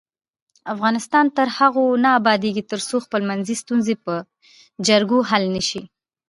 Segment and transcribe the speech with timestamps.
[0.73, 4.13] افغانستان تر هغو نه ابادیږي، ترڅو خپلمنځي ستونزې په
[4.87, 5.81] جرګو حل نشي.